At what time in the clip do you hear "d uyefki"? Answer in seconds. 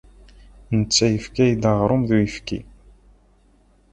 2.09-2.59